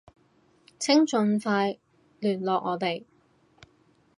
[0.79, 1.77] 請盡快
[2.21, 3.05] 聯絡我哋